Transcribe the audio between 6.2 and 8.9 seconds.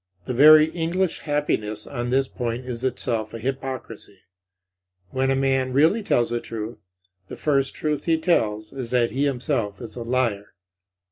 the truth, the first truth he tells is